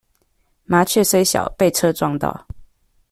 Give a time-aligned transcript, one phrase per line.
[0.65, 2.47] 麻雀雖小，被車撞到